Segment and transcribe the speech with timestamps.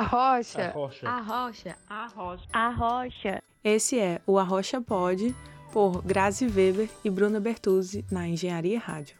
[0.00, 0.70] Arrocha.
[0.70, 1.06] Arrocha.
[1.06, 1.76] Arrocha.
[1.86, 2.48] Arrocha.
[2.54, 3.42] Arrocha.
[3.62, 5.36] Esse é o Arrocha Pod,
[5.74, 9.14] por Grazi Weber e Bruna Bertuzzi, na Engenharia Rádio.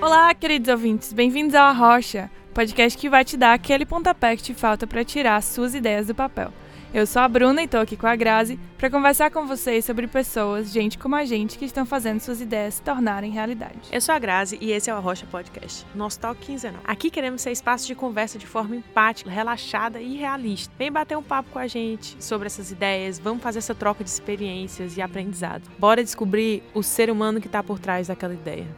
[0.00, 4.54] Olá, queridos ouvintes, bem-vindos ao Arrocha, podcast que vai te dar aquele pontapé que te
[4.54, 6.50] falta para tirar suas ideias do papel.
[6.94, 10.06] Eu sou a Bruna e estou aqui com a Grazi para conversar com vocês sobre
[10.06, 13.78] pessoas, gente como a gente, que estão fazendo suas ideias se tornarem realidade.
[13.90, 16.82] Eu sou a Grazi e esse é o Arrocha Podcast, nosso toque quinzenal.
[16.84, 20.70] Aqui queremos ser espaço de conversa de forma empática, relaxada e realista.
[20.78, 24.10] Vem bater um papo com a gente sobre essas ideias, vamos fazer essa troca de
[24.10, 25.62] experiências e aprendizado.
[25.78, 28.68] Bora descobrir o ser humano que está por trás daquela ideia.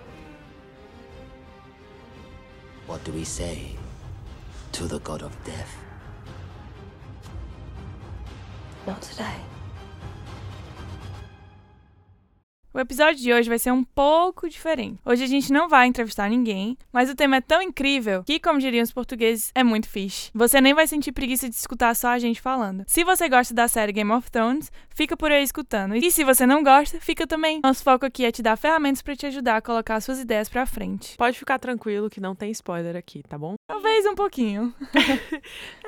[2.87, 3.75] What do we say
[4.71, 5.84] to the god of death?
[8.87, 9.54] Not today.
[12.77, 14.99] O episódio de hoje vai ser um pouco diferente.
[15.07, 18.59] Hoje a gente não vai entrevistar ninguém, mas o tema é tão incrível que, como
[18.59, 20.33] diriam os portugueses, é muito fixe.
[20.35, 22.83] Você nem vai sentir preguiça de escutar só a gente falando.
[22.89, 25.95] Se você gosta da série Game of Thrones, fica por aí escutando.
[25.95, 27.61] E se você não gosta, fica também.
[27.63, 30.67] Nosso foco aqui é te dar ferramentas para te ajudar a colocar suas ideias pra
[30.67, 31.17] frente.
[31.17, 33.55] Pode ficar tranquilo que não tem spoiler aqui, tá bom?
[33.69, 34.75] Talvez um pouquinho.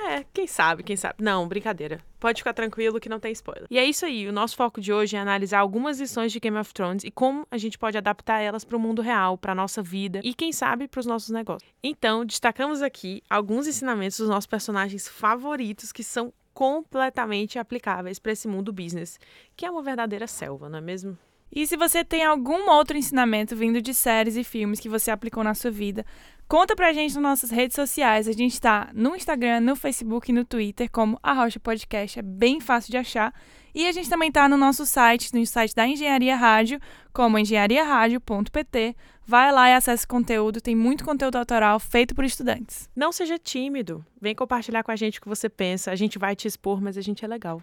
[0.09, 1.17] É, quem sabe, quem sabe.
[1.19, 2.01] Não, brincadeira.
[2.21, 3.67] Pode ficar tranquilo que não tem spoiler.
[3.69, 4.29] E é isso aí.
[4.29, 7.47] O nosso foco de hoje é analisar algumas lições de Game of Thrones e como
[7.51, 10.87] a gente pode adaptar elas para o mundo real, para nossa vida e quem sabe
[10.87, 11.69] para os nossos negócios.
[11.83, 18.47] Então, destacamos aqui alguns ensinamentos dos nossos personagens favoritos que são completamente aplicáveis para esse
[18.49, 19.19] mundo business,
[19.57, 21.19] que é uma verdadeira selva, não é mesmo?
[21.51, 25.45] E se você tem algum outro ensinamento vindo de séries e filmes que você aplicou
[25.45, 26.05] na sua vida,
[26.49, 28.29] conta pra gente nas nossas redes sociais.
[28.29, 32.23] A gente tá no Instagram, no Facebook e no Twitter como a Rocha Podcast, é
[32.23, 33.33] bem fácil de achar.
[33.75, 36.81] E a gente também tá no nosso site, no site da Engenharia Rádio,
[37.13, 38.97] como engenhariaradio.pt.
[39.27, 42.89] Vai lá e acesse o conteúdo, tem muito conteúdo autoral feito por estudantes.
[42.97, 44.03] Não seja tímido.
[44.19, 45.91] Vem compartilhar com a gente o que você pensa.
[45.91, 47.63] A gente vai te expor, mas a gente é legal.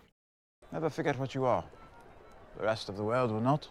[0.71, 1.65] Never forget what you are.
[2.59, 3.69] The rest of the world will not.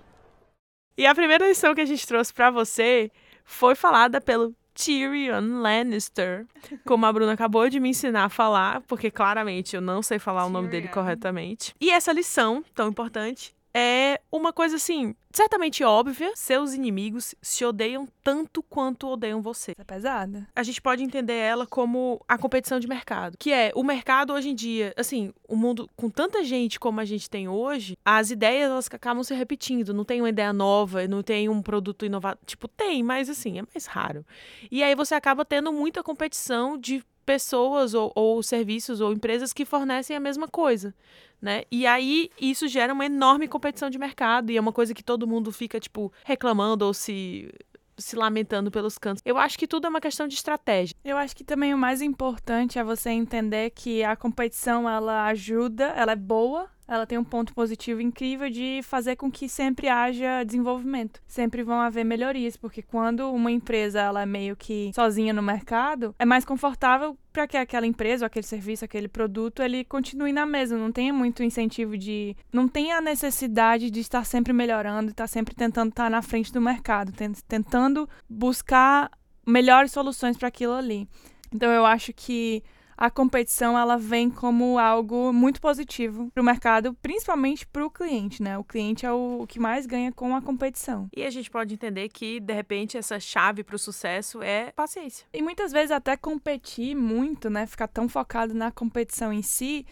[0.96, 3.10] E a primeira lição que a gente trouxe pra você
[3.44, 6.46] foi falada pelo Tyrion Lannister,
[6.84, 10.46] como a Bruna acabou de me ensinar a falar, porque claramente eu não sei falar
[10.46, 10.94] o nome dele Tyrion.
[10.94, 11.74] corretamente.
[11.80, 18.06] E essa lição tão importante é uma coisa assim, certamente óbvia, seus inimigos se odeiam
[18.22, 19.72] tanto quanto odeiam você.
[19.78, 20.46] É pesada?
[20.54, 24.50] A gente pode entender ela como a competição de mercado, que é o mercado hoje
[24.50, 28.70] em dia, assim, o mundo com tanta gente como a gente tem hoje, as ideias
[28.70, 32.68] elas acabam se repetindo, não tem uma ideia nova, não tem um produto inovador, tipo,
[32.68, 34.24] tem, mas assim, é mais raro.
[34.70, 39.64] E aí você acaba tendo muita competição de pessoas ou, ou serviços ou empresas que
[39.64, 40.94] fornecem a mesma coisa,
[41.40, 41.62] né?
[41.70, 45.26] E aí isso gera uma enorme competição de mercado e é uma coisa que todo
[45.26, 47.52] mundo fica tipo reclamando ou se
[47.96, 49.22] se lamentando pelos cantos.
[49.24, 50.96] Eu acho que tudo é uma questão de estratégia.
[51.04, 55.84] Eu acho que também o mais importante é você entender que a competição ela ajuda,
[55.96, 60.44] ela é boa, ela tem um ponto positivo incrível de fazer com que sempre haja
[60.44, 61.20] desenvolvimento.
[61.26, 66.14] Sempre vão haver melhorias, porque quando uma empresa ela é meio que sozinha no mercado,
[66.18, 70.76] é mais confortável para que aquela empresa, aquele serviço, aquele produto, ele continue na mesa,
[70.76, 75.54] não tenha muito incentivo de, não tenha a necessidade de estar sempre melhorando, estar sempre
[75.54, 79.10] tentando estar na frente do mercado, ten- tentando buscar
[79.46, 81.08] melhores soluções para aquilo ali.
[81.54, 82.62] Então eu acho que
[83.02, 88.40] a competição ela vem como algo muito positivo para o mercado, principalmente para o cliente,
[88.40, 88.56] né?
[88.56, 91.08] O cliente é o, o que mais ganha com a competição.
[91.12, 95.26] E a gente pode entender que, de repente, essa chave para o sucesso é paciência.
[95.32, 97.66] E muitas vezes até competir muito, né?
[97.66, 99.84] Ficar tão focado na competição em si,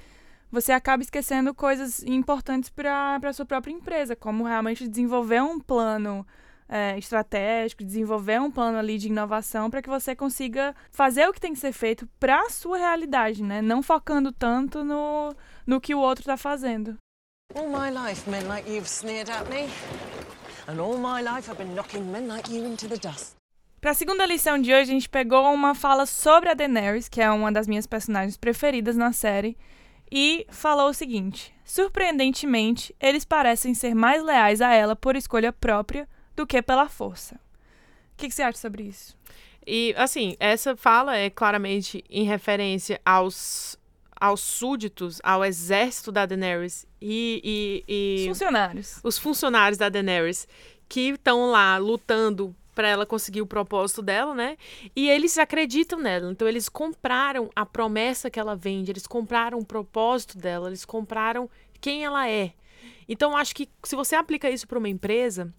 [0.48, 6.24] você acaba esquecendo coisas importantes para a sua própria empresa, como realmente desenvolver um plano
[6.70, 11.40] é, estratégico, desenvolver um plano ali de inovação para que você consiga fazer o que
[11.40, 13.60] tem que ser feito para a sua realidade, né?
[13.60, 15.34] Não focando tanto no,
[15.66, 16.96] no que o outro está fazendo.
[17.56, 19.68] All my life, men like you've sneered at me.
[20.68, 23.34] And all my life, I've been knocking men like you into the dust.
[23.80, 27.20] Para a segunda lição de hoje, a gente pegou uma fala sobre a Daenerys, que
[27.20, 29.56] é uma das minhas personagens preferidas na série,
[30.12, 36.06] e falou o seguinte: surpreendentemente, eles parecem ser mais leais a ela por escolha própria
[36.40, 37.34] do que pela força.
[38.14, 39.16] O que, que você acha sobre isso?
[39.66, 43.78] E, assim, essa fala é claramente em referência aos,
[44.18, 49.00] aos súditos, ao exército da Daenerys e, e, Os e funcionários.
[49.04, 50.48] os funcionários da Daenerys
[50.88, 54.56] que estão lá lutando para ela conseguir o propósito dela, né?
[54.96, 56.30] E eles acreditam nela.
[56.32, 61.50] Então eles compraram a promessa que ela vende, eles compraram o propósito dela, eles compraram
[61.80, 62.54] quem ela é.
[63.06, 65.52] Então, acho que se você aplica isso para uma empresa,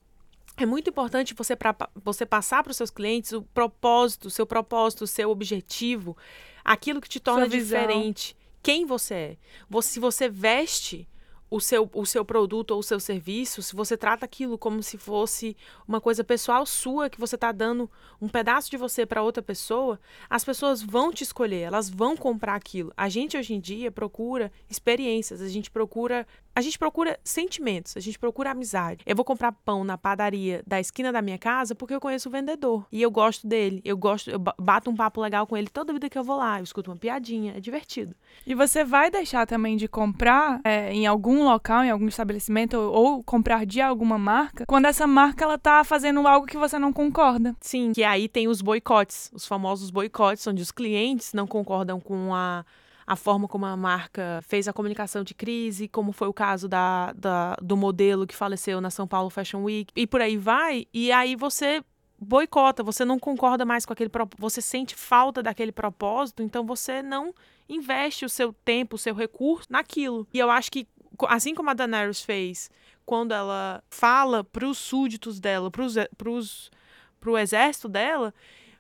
[0.64, 4.46] é muito importante você, pra, você passar para os seus clientes o propósito, o seu
[4.46, 6.18] propósito, o seu objetivo,
[6.64, 9.38] aquilo que te torna diferente, quem você é.
[9.70, 11.08] Você, se você veste
[11.52, 14.98] o seu, o seu produto ou o seu serviço, se você trata aquilo como se
[14.98, 17.92] fosse uma coisa pessoal sua, que você está dando
[18.22, 20.00] um pedaço de você para outra pessoa,
[20.30, 22.94] as pessoas vão te escolher, elas vão comprar aquilo.
[22.96, 26.26] A gente hoje em dia procura experiências, a gente procura,
[26.56, 29.04] a gente procura sentimentos, a gente procura amizade.
[29.06, 32.32] Eu vou comprar pão na padaria da esquina da minha casa porque eu conheço o
[32.32, 35.68] vendedor e eu gosto dele, eu gosto, eu ba- bato um papo legal com ele
[35.68, 38.16] toda vida que eu vou lá, eu escuto uma piadinha, é divertido.
[38.46, 42.94] E você vai deixar também de comprar é, em algum local, em algum estabelecimento, ou,
[42.94, 46.92] ou comprar de alguma marca, quando essa marca ela tá fazendo algo que você não
[46.92, 47.56] concorda.
[47.62, 52.34] Sim, que aí tem os boicotes, os famosos boicotes, onde os clientes não concordam com
[52.34, 52.66] a,
[53.12, 57.12] a forma como a marca fez a comunicação de crise, como foi o caso da,
[57.12, 61.12] da- do modelo que faleceu na São Paulo Fashion Week, e por aí vai, e
[61.12, 61.84] aí você
[62.18, 67.36] boicota, você não concorda mais com aquele você sente falta daquele propósito, então você não
[67.68, 70.26] investe o seu tempo, o seu recurso naquilo.
[70.34, 70.88] E eu acho que,
[71.28, 72.72] assim como a Daenerys fez,
[73.06, 76.72] quando ela fala para os súditos dela, para os
[77.20, 78.34] pro exército dela,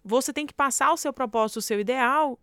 [0.05, 2.39] você tem que passar o seu propósito, o seu ideal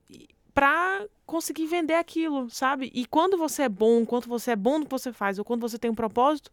[0.58, 2.90] para conseguir vender aquilo, sabe?
[2.92, 5.60] E quando você é bom, quando você é bom no que você faz, ou quando
[5.60, 6.50] você tem um propósito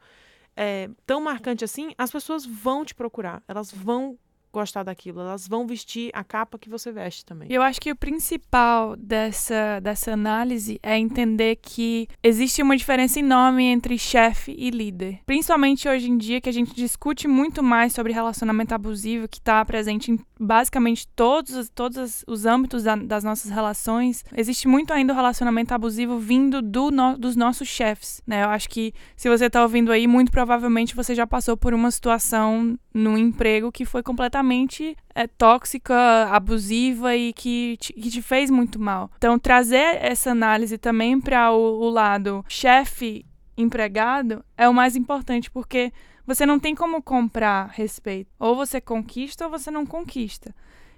[0.56, 4.16] é, tão marcante assim, as pessoas vão te procurar, elas vão
[4.56, 7.52] gostar daquilo, elas vão vestir a capa que você veste também.
[7.52, 13.66] Eu acho que o principal dessa, dessa análise é entender que existe uma diferença enorme
[13.66, 15.20] entre chefe e líder.
[15.26, 19.66] Principalmente hoje em dia, que a gente discute muito mais sobre relacionamento abusivo, que está
[19.66, 24.24] presente em basicamente todos, os- todos os- os âmbitos da- das nossas relações.
[24.36, 28.22] Existe muito ainda o relacionamento abusivo vindo do no- dos nossos chefes.
[28.28, 28.44] Né?
[28.44, 31.90] Eu acho que se você está ouvindo aí, muito provavelmente você já passou por uma
[31.92, 35.96] situação no emprego que foi completamente é, tóxica,
[36.30, 39.10] abusiva e que te, que te fez muito mal.
[39.18, 43.26] Então, trazer essa análise também para o, o lado chefe
[43.58, 45.94] empregado é o mais importante, porque
[46.26, 48.30] você não tem como comprar respeito.
[48.40, 50.54] Ou você conquista ou você não conquista.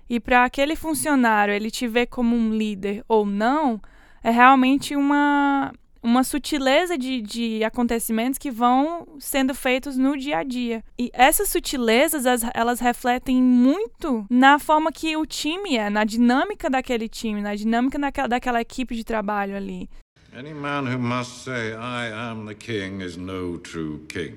[0.09, 3.81] E para aquele funcionário ele te ver como um líder ou não,
[4.23, 10.43] é realmente uma, uma sutileza de, de acontecimentos que vão sendo feitos no dia a
[10.43, 10.81] dia.
[10.97, 16.69] E essas sutilezas, as- elas refletem muito na forma que o time é, na dinâmica
[16.69, 19.89] daquele time, na dinâmica daquela, daquela equipe de trabalho ali.
[20.33, 24.35] Any man who must say, I am the king, is no true king.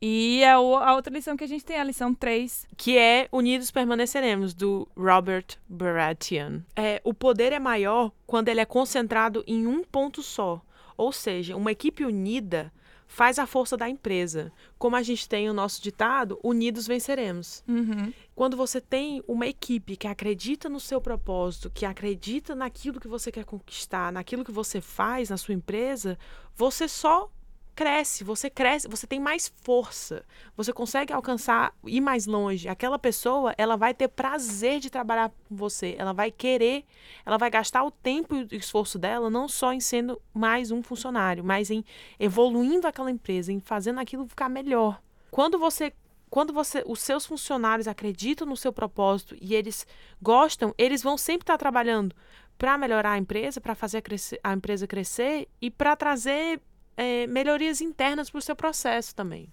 [0.00, 2.66] E a, o- a outra lição que a gente tem, a lição 3.
[2.76, 6.60] que é Unidos Permaneceremos, do Robert Baratheon.
[6.76, 10.62] É, o poder é maior quando ele é concentrado em um ponto só.
[10.96, 12.72] Ou seja, uma equipe unida
[13.06, 14.52] faz a força da empresa.
[14.78, 17.64] Como a gente tem o nosso ditado, unidos venceremos.
[17.66, 18.12] Uhum.
[18.34, 23.32] Quando você tem uma equipe que acredita no seu propósito, que acredita naquilo que você
[23.32, 26.18] quer conquistar, naquilo que você faz na sua empresa,
[26.54, 27.30] você só
[27.78, 30.24] cresce, você cresce, você tem mais força,
[30.56, 32.68] você consegue alcançar, ir mais longe.
[32.68, 36.84] Aquela pessoa, ela vai ter prazer de trabalhar com você, ela vai querer,
[37.24, 40.82] ela vai gastar o tempo e o esforço dela não só em sendo mais um
[40.82, 41.84] funcionário, mas em
[42.18, 45.00] evoluindo aquela empresa, em fazendo aquilo ficar melhor.
[45.30, 45.92] Quando você
[46.28, 49.86] quando você, os seus funcionários acreditam no seu propósito e eles
[50.20, 52.14] gostam, eles vão sempre estar trabalhando
[52.58, 56.60] para melhorar a empresa, para fazer a, crescer- a empresa crescer e para trazer
[56.98, 59.48] eh, melhorias internas para o seu processo também.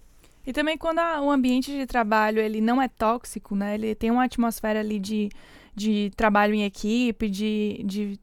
[0.46, 3.74] E também quando a- o ambiente de trabalho ele não é tóxico, né?
[3.74, 5.30] Ele tem uma atmosfera ali de,
[5.74, 8.20] de trabalho em equipe, de, de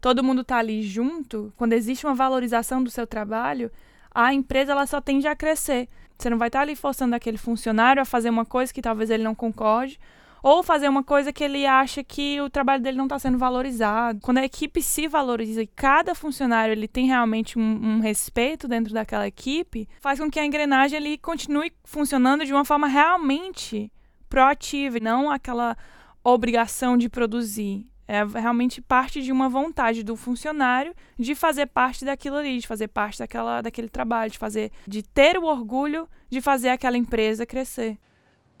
[0.00, 1.52] todo mundo tá ali junto.
[1.56, 3.70] Quando existe uma valorização do seu trabalho,
[4.12, 5.88] a empresa ela só tende a crescer.
[6.18, 9.22] Você não vai estar ali forçando aquele funcionário a fazer uma coisa que talvez ele
[9.22, 9.98] não concorde,
[10.42, 14.20] ou fazer uma coisa que ele acha que o trabalho dele não está sendo valorizado.
[14.20, 18.94] Quando a equipe se valoriza e cada funcionário ele tem realmente um, um respeito dentro
[18.94, 23.92] daquela equipe, faz com que a engrenagem ele continue funcionando de uma forma realmente
[24.28, 25.76] proativa, e não aquela
[26.22, 27.86] obrigação de produzir.
[28.06, 32.88] É realmente parte de uma vontade do funcionário de fazer parte daquilo ali, de fazer
[32.88, 37.98] parte daquela, daquele trabalho, de fazer, de ter o orgulho de fazer aquela empresa crescer.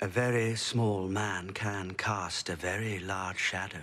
[0.02, 3.82] A very small man can cast a very large shadow.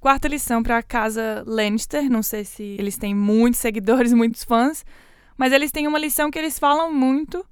[0.00, 2.08] Quarta lição para a casa Lannister.
[2.08, 4.82] Não sei se eles têm muitos seguidores, muitos fãs,
[5.36, 7.44] mas eles têm uma lição que eles falam muito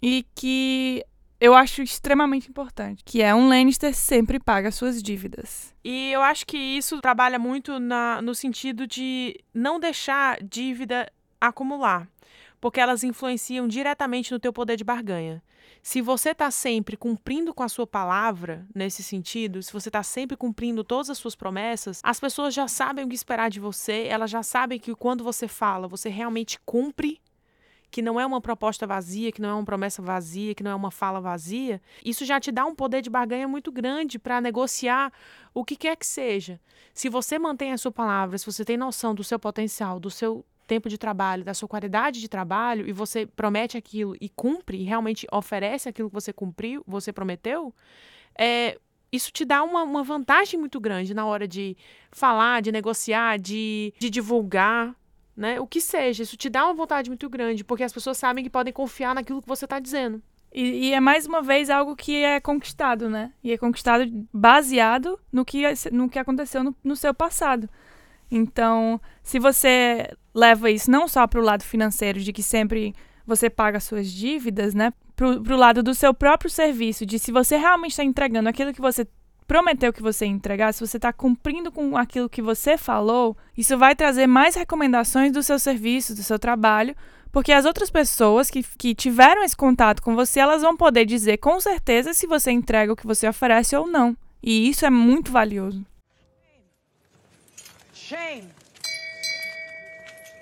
[0.00, 1.04] e que
[1.40, 5.74] eu acho extremamente importante, que é um Lannister sempre paga suas dívidas.
[5.82, 12.06] E eu acho que isso trabalha muito na, no sentido de não deixar dívida acumular.
[12.60, 15.42] porque elas influenciam diretamente no teu poder de barganha.
[15.82, 20.36] Se você está sempre cumprindo com a sua palavra, nesse sentido, se você está sempre
[20.36, 24.30] cumprindo todas as suas promessas, as pessoas já sabem o que esperar de você, elas
[24.30, 27.20] já sabem que quando você fala, você realmente cumpre
[27.90, 30.74] que não é uma proposta vazia, que não é uma promessa vazia, que não é
[30.74, 35.12] uma fala vazia, isso já te dá um poder de barganha muito grande para negociar
[35.52, 36.60] o que quer que seja.
[36.94, 40.44] Se você mantém a sua palavra, se você tem noção do seu potencial, do seu
[40.70, 44.84] tempo de trabalho, da sua qualidade de trabalho e você promete aquilo e cumpre e
[44.84, 47.74] realmente oferece aquilo que você cumpriu, você prometeu,
[48.38, 48.78] é,
[49.10, 51.76] isso te dá uma, uma vantagem muito grande na hora de
[52.12, 54.94] falar, de negociar, de, de divulgar,
[55.36, 55.58] né?
[55.58, 56.22] O que seja.
[56.22, 59.42] Isso te dá uma vontade muito grande, porque as pessoas sabem que podem confiar naquilo
[59.42, 60.22] que você está dizendo.
[60.52, 63.32] E, e, é mais uma vez algo que é conquistado, né?
[63.42, 67.68] E é conquistado baseado no que, no que aconteceu no, no seu passado.
[68.30, 72.94] Então, se você leva isso não só para o lado financeiro, de que sempre
[73.26, 74.92] você paga suas dívidas, né?
[75.16, 78.80] Para o lado do seu próprio serviço, de se você realmente está entregando aquilo que
[78.80, 79.06] você
[79.46, 83.76] prometeu que você ia entregar, se você está cumprindo com aquilo que você falou, isso
[83.76, 86.94] vai trazer mais recomendações do seu serviço, do seu trabalho,
[87.32, 91.38] porque as outras pessoas que, que tiveram esse contato com você, elas vão poder dizer
[91.38, 94.16] com certeza se você entrega o que você oferece ou não.
[94.40, 95.84] E isso é muito valioso.
[98.10, 98.48] Shame.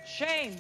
[0.07, 0.57] Shame.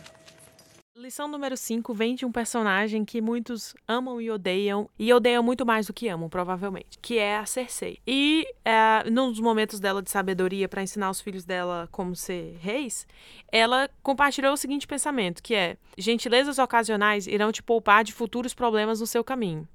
[0.94, 5.64] Lição número 5 vem de um personagem que muitos amam e odeiam, e odeiam muito
[5.64, 7.98] mais do que amam, provavelmente, que é a Cersei.
[8.06, 12.58] E é, num dos momentos dela de sabedoria para ensinar os filhos dela como ser
[12.60, 13.06] reis,
[13.50, 19.00] ela compartilhou o seguinte pensamento, que é: gentilezas ocasionais irão te poupar de futuros problemas
[19.00, 19.66] no seu caminho.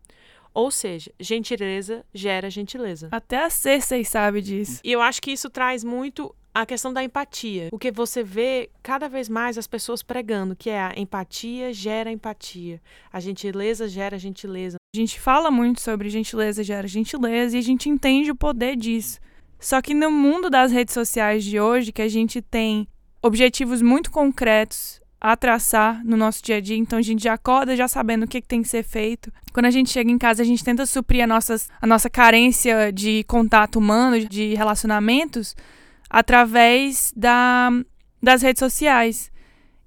[0.53, 3.09] Ou seja, gentileza gera gentileza.
[3.11, 4.81] Até a Cersei sabe disso.
[4.83, 7.69] E eu acho que isso traz muito a questão da empatia.
[7.71, 12.11] O que você vê cada vez mais as pessoas pregando, que é a empatia gera
[12.11, 12.79] empatia,
[13.11, 14.77] a gentileza gera gentileza.
[14.95, 19.19] A gente fala muito sobre gentileza gera gentileza e a gente entende o poder disso.
[19.59, 22.87] Só que no mundo das redes sociais de hoje, que a gente tem
[23.21, 27.77] objetivos muito concretos a traçar no nosso dia a dia, então a gente já acorda
[27.77, 29.31] já sabendo o que, que tem que ser feito.
[29.53, 32.91] Quando a gente chega em casa, a gente tenta suprir a, nossas, a nossa carência
[32.91, 35.55] de contato humano, de relacionamentos,
[36.13, 37.71] através da,
[38.21, 39.31] das redes sociais.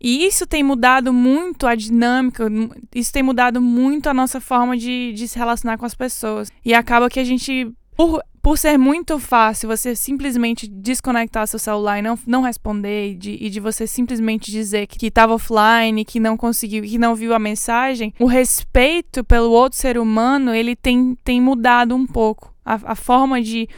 [0.00, 2.44] E isso tem mudado muito a dinâmica,
[2.92, 6.50] isso tem mudado muito a nossa forma de, de se relacionar com as pessoas.
[6.64, 12.00] E acaba que a gente, por, por ser muito fácil você simplesmente desconectar seu celular
[12.00, 16.18] e não, não responder, e de, e de você simplesmente dizer que estava offline, que
[16.18, 21.16] não conseguiu, que não viu a mensagem, o respeito pelo outro ser humano, ele tem,
[21.24, 22.52] tem mudado um pouco.
[22.64, 23.68] A, a forma de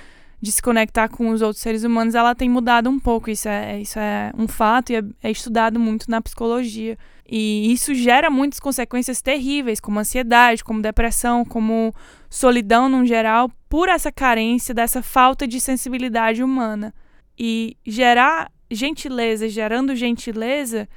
[0.41, 3.31] de se conectar com os outros seres humanos, ela tem mudado um pouco.
[3.31, 6.97] Isso é, isso é um fato e é, é estudado muito na psicologia.
[7.31, 11.95] E isso gera muitas consequências terríveis, como ansiedade, como depressão, como
[12.31, 16.95] solidão no geral, por essa carência, dessa falta de sensibilidade humana.
[17.39, 20.89] E gerar gentileza, gerando gentileza,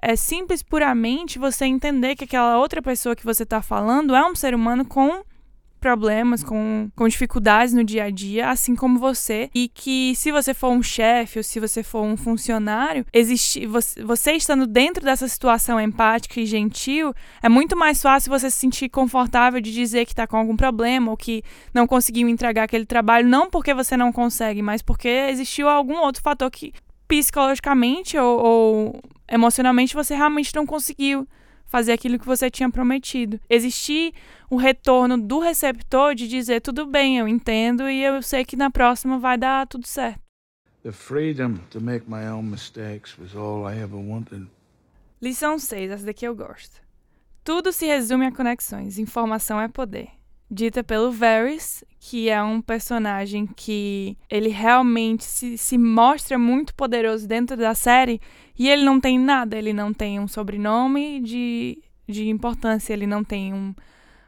[0.00, 4.34] é simples puramente você entender que aquela outra pessoa que você está falando é um
[4.34, 5.22] ser humano com
[5.80, 10.52] problemas, com, com dificuldades no dia a dia, assim como você, e que se você
[10.52, 15.28] for um chefe ou se você for um funcionário, existe, você, você estando dentro dessa
[15.28, 20.12] situação empática e gentil, é muito mais fácil você se sentir confortável de dizer que
[20.12, 21.42] está com algum problema ou que
[21.72, 26.22] não conseguiu entregar aquele trabalho, não porque você não consegue, mas porque existiu algum outro
[26.22, 26.72] fator que
[27.08, 31.26] psicologicamente ou, ou emocionalmente você realmente não conseguiu
[31.66, 33.40] fazer aquilo que você tinha prometido.
[33.48, 34.14] Existir
[34.50, 38.70] o retorno do receptor de dizer tudo bem, eu entendo e eu sei que na
[38.70, 40.20] próxima vai dar tudo certo.
[40.82, 44.46] The freedom to make my own mistakes was all I ever wanted.
[45.20, 46.80] Lição 6, essa daqui eu gosto.
[47.42, 48.98] Tudo se resume a conexões.
[48.98, 50.10] Informação é poder
[50.50, 57.26] dita pelo Varys, que é um personagem que ele realmente se, se mostra muito poderoso
[57.26, 58.20] dentro da série
[58.58, 63.24] e ele não tem nada, ele não tem um sobrenome de, de importância, ele não
[63.24, 63.74] tem um,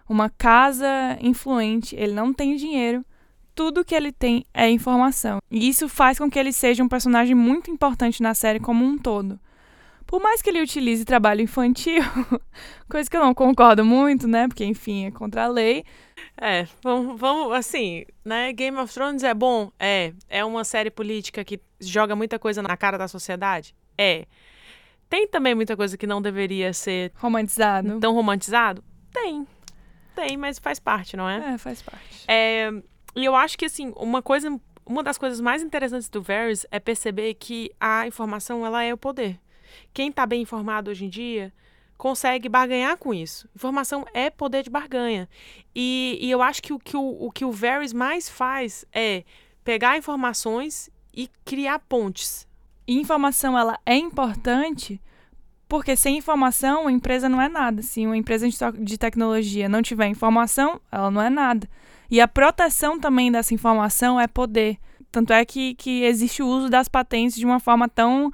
[0.08, 3.04] uma casa influente, ele não tem dinheiro.
[3.54, 5.38] Tudo que ele tem é informação.
[5.50, 8.96] E isso faz com que ele seja um personagem muito importante na série como um
[8.96, 9.38] todo.
[10.08, 12.02] Por mais que ele utilize trabalho infantil,
[12.88, 14.48] coisa que eu não concordo muito, né?
[14.48, 15.84] Porque, enfim, é contra a lei.
[16.34, 18.50] É, vamos, vamos, assim, né?
[18.54, 19.70] Game of Thrones é bom?
[19.78, 20.14] É.
[20.26, 23.74] É uma série política que joga muita coisa na cara da sociedade?
[23.98, 24.24] É.
[25.10, 27.12] Tem também muita coisa que não deveria ser.
[27.16, 28.00] Romantizado.
[28.00, 28.82] Tão romantizado?
[29.12, 29.46] Tem.
[30.14, 31.52] Tem, mas faz parte, não é?
[31.52, 32.24] É, faz parte.
[32.26, 32.70] É,
[33.14, 34.58] e eu acho que, assim, uma coisa.
[34.86, 38.96] Uma das coisas mais interessantes do Varys é perceber que a informação ela é o
[38.96, 39.38] poder.
[39.92, 41.52] Quem está bem informado hoje em dia
[41.96, 43.48] consegue barganhar com isso.
[43.54, 45.28] Informação é poder de barganha.
[45.74, 49.24] E, e eu acho que o que o, o que o Varys mais faz é
[49.64, 52.46] pegar informações e criar pontes.
[52.86, 55.00] Informação ela é importante
[55.68, 57.82] porque sem informação a empresa não é nada.
[57.82, 61.68] Se uma empresa de, de tecnologia não tiver informação, ela não é nada.
[62.10, 64.78] E a proteção também dessa informação é poder.
[65.12, 68.30] Tanto é que, que existe o uso das patentes de uma forma tão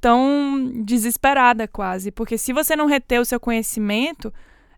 [0.00, 4.32] tão desesperada quase, porque se você não reter o seu conhecimento,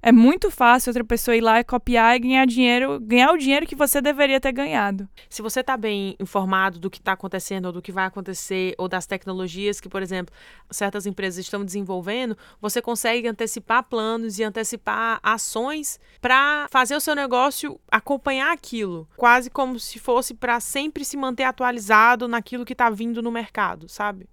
[0.05, 3.64] é muito fácil outra pessoa ir lá e copiar e ganhar dinheiro, ganhar o dinheiro
[3.64, 5.09] que você deveria ter ganhado.
[5.31, 8.88] Se você está bem informado do que está acontecendo ou do que vai acontecer ou
[8.88, 10.35] das tecnologias que, por exemplo,
[10.73, 17.14] certas empresas estão desenvolvendo, você consegue antecipar planos e antecipar ações para fazer o seu
[17.14, 22.91] negócio acompanhar aquilo, quase como se fosse para sempre se manter atualizado naquilo que está
[22.91, 24.29] vindo no mercado, sabe?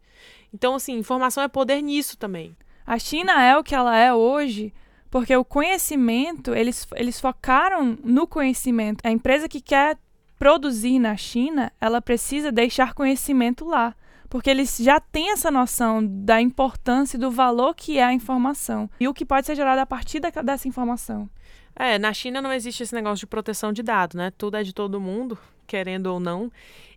[0.54, 2.56] Então, assim, informação é poder nisso também.
[2.86, 4.74] A China é o que ela é hoje
[5.10, 9.02] porque o conhecimento, eles, eles focaram no conhecimento.
[9.04, 9.98] A empresa que quer
[10.38, 13.96] produzir na China, ela precisa deixar conhecimento lá.
[14.30, 18.88] Porque eles já têm essa noção da importância e do valor que é a informação.
[19.00, 21.28] E o que pode ser gerado a partir da, dessa informação.
[21.76, 24.32] É, na China não existe esse negócio de proteção de dados, né?
[24.38, 26.52] Tudo é de todo mundo, querendo ou não.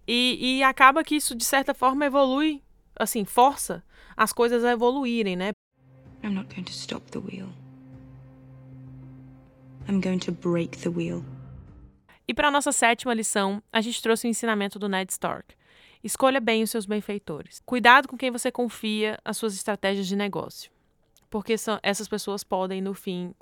[0.06, 2.61] E, e acaba que isso, de certa forma, evolui
[2.99, 3.83] assim, força
[4.17, 5.53] as coisas a evoluírem, né?
[6.23, 7.49] I'm not going to stop the wheel.
[9.89, 11.25] I'm going to break the wheel.
[12.27, 15.55] E para nossa sétima lição, a gente trouxe o ensinamento do Ned Stark.
[16.05, 17.61] Escolha bem os seus benfeitores.
[17.65, 20.71] Cuidado com quem você confia as suas estratégias de negócio.
[21.29, 23.35] Porque são, essas pessoas podem, no fim,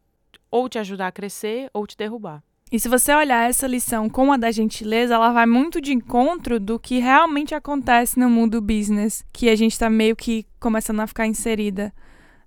[0.50, 2.42] ou te ajudar a crescer ou te derrubar.
[2.72, 6.60] E se você olhar essa lição com a da gentileza, ela vai muito de encontro
[6.60, 11.06] do que realmente acontece no mundo business, que a gente está meio que começando a
[11.06, 11.92] ficar inserida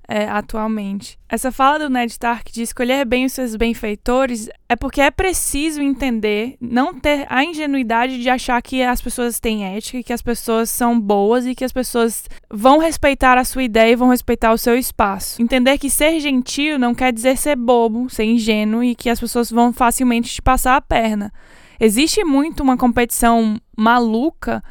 [0.08, 1.18] é, atualmente.
[1.30, 5.82] Essa fala do Ned Stark de escolher bem os seus benfeitores é porque é preciso
[5.82, 10.70] entender, não ter a ingenuidade de achar que as pessoas têm ética, que as pessoas
[10.70, 14.58] são boas e que as pessoas vão respeitar a sua ideia e vão respeitar o
[14.58, 15.42] seu espaço.
[15.42, 19.50] Entender que ser gentil não quer dizer ser bobo, ser ingênuo e que as pessoas
[19.50, 21.32] vão facilmente te passar a perna.
[21.80, 24.64] Existe muito uma competição maluca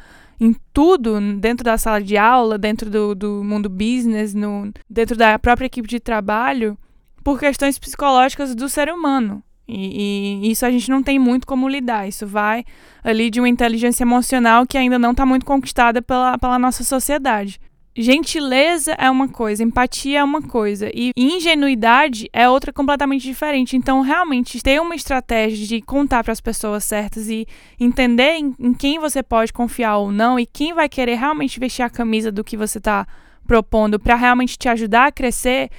[0.43, 5.39] em tudo, dentro da sala de aula, dentro do, do mundo business, no, dentro da
[5.39, 6.77] própria equipe de trabalho,
[7.23, 9.41] por questões psicológicas do ser humano.
[9.65, 12.09] E, e, isso a gente não tem muito como lidar.
[12.09, 12.65] Isso vai
[13.01, 17.57] ali de uma inteligência emocional que ainda não está muito conquistada pela, pela nossa sociedade
[17.95, 23.77] gentileza é uma coisa, empatia é uma coisa e ingenuidade é outra completamente diferente.
[23.77, 27.47] Então, realmente, ter uma estratégia de contar para as pessoas certas e
[27.79, 31.83] entender em, em, quem você pode confiar ou não e quem vai querer realmente vestir
[31.83, 33.05] a camisa do que você está
[33.45, 35.69] propondo para realmente te ajudar a crescer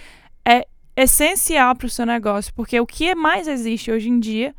[0.45, 4.55] é essencial para o seu negócio, porque o que mais existe hoje em dia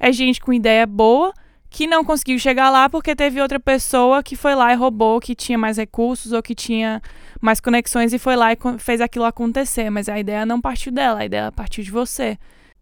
[0.00, 1.32] é gente com ideia boa
[1.70, 5.34] que não conseguiu chegar lá porque teve outra pessoa que foi lá e roubou, que
[5.34, 7.02] tinha mais recursos ou que tinha
[7.40, 9.90] mais conexões e foi lá e fez aquilo acontecer.
[9.90, 12.38] Mas a ideia não partiu dela, a ideia partiu de você.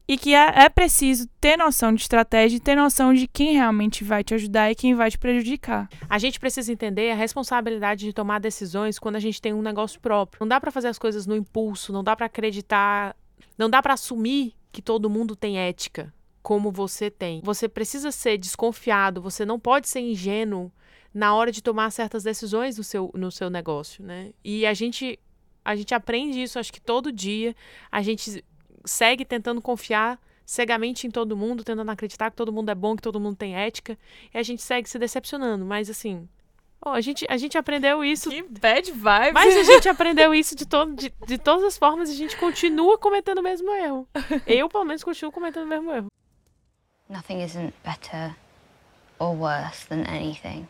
[0.06, 4.04] E que é, é preciso ter noção de estratégia e ter noção de quem realmente
[4.04, 5.88] vai te ajudar e quem vai te prejudicar.
[6.10, 9.98] A gente precisa entender a responsabilidade de tomar decisões quando a gente tem um negócio
[10.00, 10.40] próprio.
[10.40, 13.16] Não dá para fazer as coisas no impulso, não dá para acreditar,
[13.56, 16.12] não dá para assumir que todo mundo tem ética
[16.44, 17.40] como você tem.
[17.42, 20.70] Você precisa ser desconfiado, você não pode ser ingênuo
[21.12, 24.30] na hora de tomar certas decisões no seu, no seu negócio, né?
[24.44, 25.18] E a gente
[25.64, 27.56] a gente aprende isso, acho que todo dia.
[27.90, 28.44] A gente
[28.84, 33.00] segue tentando confiar cegamente em todo mundo, tentando acreditar que todo mundo é bom, que
[33.00, 33.98] todo mundo tem ética,
[34.34, 35.64] e a gente segue se decepcionando.
[35.64, 36.28] Mas assim,
[36.84, 38.28] oh, a, gente, a gente aprendeu isso.
[38.28, 39.32] Que bad vibes.
[39.32, 42.36] Mas a gente aprendeu isso de, todo, de, de todas as formas e a gente
[42.36, 44.06] continua cometendo o mesmo erro.
[44.46, 46.08] Eu, pelo menos, continuo cometendo o mesmo erro.
[47.08, 48.34] Nothing isn't better
[49.18, 50.66] or worse than anything.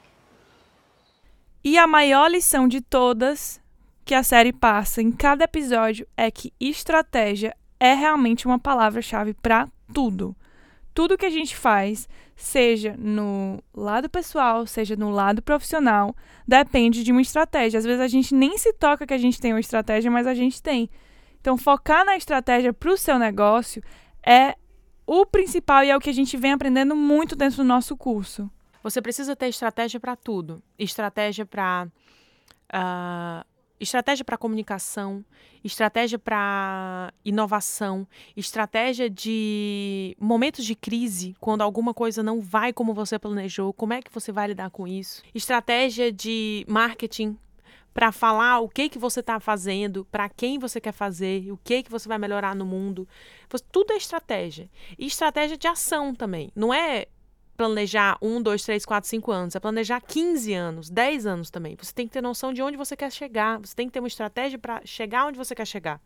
[1.63, 3.61] E a maior lição de todas
[4.05, 9.69] que a série passa em cada episódio é que estratégia é realmente uma palavra-chave para
[9.93, 10.37] tudo.
[10.93, 16.15] Tudo que a gente faz, seja no lado pessoal, seja no lado profissional,
[16.47, 17.79] depende de uma estratégia.
[17.79, 20.35] Às vezes a gente nem se toca que a gente tem uma estratégia, mas a
[20.35, 20.91] gente tem.
[21.41, 23.83] Então, focar na estratégia para o seu negócio
[24.25, 24.57] é
[25.07, 28.51] o principal e é o que a gente vem aprendendo muito dentro do nosso curso.
[28.83, 30.63] Você precisa ter estratégia para tudo.
[30.79, 31.91] Estratégia para uh,
[32.73, 33.47] ah,
[33.81, 35.25] estratégia para comunicação,
[35.63, 43.19] estratégia para inovação, estratégia de momentos de crise, quando alguma coisa não vai como você
[43.19, 45.23] planejou, como é que você vai lidar com isso?
[45.35, 47.39] Estratégia de marketing
[47.95, 51.85] para falar o que que você está fazendo, para quem você quer fazer, o que
[51.85, 53.09] que você vai melhorar no mundo.
[53.71, 54.69] Tudo é estratégia.
[54.99, 56.51] E estratégia de ação também.
[56.57, 57.07] Não é
[57.57, 59.55] planejar um, dois, três, quatro, cinco anos.
[59.55, 61.77] É planejar 15 anos, 10 anos também.
[61.81, 63.61] Você tem que ter noção de onde você quer chegar.
[63.61, 66.01] Você tem que ter uma estratégia para chegar onde você quer chegar.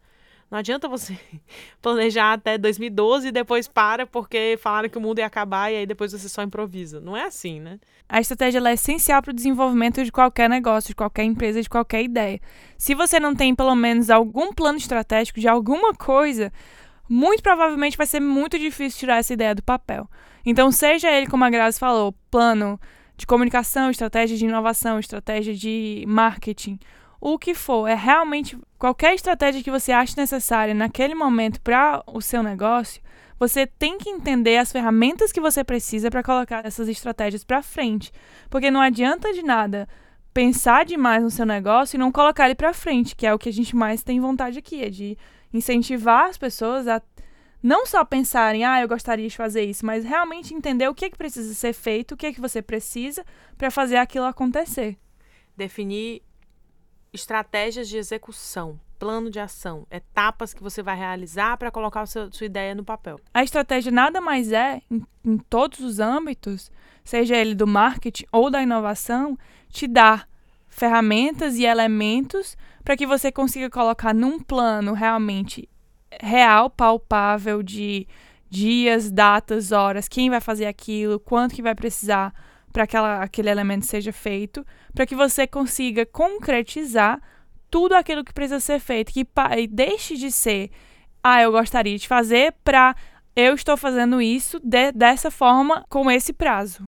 [0.51, 1.19] Não adianta você
[1.83, 5.87] planejar até 2012 e depois para porque falaram que o mundo ia acabar e aí
[5.87, 7.01] depois você só improvisa.
[7.01, 7.79] Não é assim, né?
[8.09, 12.03] A estratégia é essencial para o desenvolvimento de qualquer negócio, de qualquer empresa, de qualquer
[12.03, 12.41] ideia.
[12.79, 16.51] Se você não tem pelo menos algum plano estratégico de alguma coisa,
[17.09, 20.09] muito provavelmente vai ser muito difícil tirar essa ideia do papel.
[20.45, 22.81] Então, seja ele, como a Grazi falou, plano
[23.19, 26.79] de comunicação, estratégia de inovação, estratégia de marketing,
[27.21, 32.21] o que for, é realmente qualquer estratégia que você ache necessária naquele momento para o
[32.21, 33.03] seu negócio,
[33.39, 38.13] você tem que entender as ferramentas que você precisa para colocar essas estratégias para frente,
[38.51, 39.89] porque não adianta de nada
[40.35, 43.49] pensar demais no seu negócio e não colocar ele para frente, que é o que
[43.49, 45.17] a gente mais tem vontade aqui, é de
[45.53, 47.03] incentivar as pessoas a
[47.61, 51.11] não só pensarem, ah, eu gostaria de fazer isso, mas realmente entender o que é
[51.11, 53.25] que precisa ser feito, o que é que você precisa
[53.57, 54.97] para fazer aquilo acontecer.
[55.57, 56.23] Definir
[57.13, 62.29] estratégias de execução, plano de ação, etapas que você vai realizar para colocar a sua,
[62.43, 63.19] ideia no papel.
[63.33, 66.71] A estratégia nada mais é, em, em todos os âmbitos,
[67.05, 70.29] seja ele do marketing ou da inovação, te dar
[70.69, 75.69] ferramentas e elementos para que você consiga colocar num plano realmente
[76.21, 78.07] real, palpável de
[78.51, 82.33] dias, datas, horas, quem vai fazer aquilo, quanto que vai precisar
[82.79, 84.65] para que aquele elemento seja feito,
[84.95, 87.21] para que você consiga concretizar
[87.69, 89.27] tudo aquilo que precisa ser feito, que
[89.59, 90.71] e deixe de ser,
[91.21, 92.95] ah, eu gostaria de fazer, para
[93.35, 96.85] eu estou fazendo isso de- dessa forma, com esse prazo.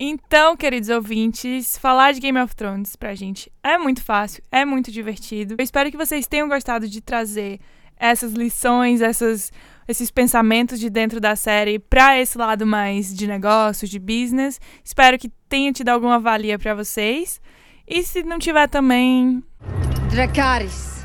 [0.00, 4.90] Então, queridos ouvintes, falar de Game of Thrones pra gente é muito fácil, é muito
[4.90, 5.56] divertido.
[5.58, 7.60] Eu espero que vocês tenham gostado de trazer
[7.96, 9.52] essas lições, essas,
[9.86, 14.60] esses pensamentos de dentro da série pra esse lado mais de negócios, de business.
[14.84, 17.40] Espero que tenha tido alguma valia pra vocês.
[17.86, 19.42] E se não tiver também,
[20.10, 21.04] Dracarys.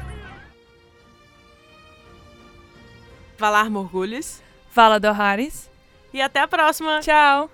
[3.37, 4.41] Valar Morgulhos.
[4.69, 5.69] fala do Harris.
[6.13, 6.99] E até a próxima!
[6.99, 7.49] Tchau!